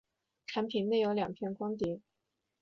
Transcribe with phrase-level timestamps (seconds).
[0.47, 1.99] 产品内有两片光碟。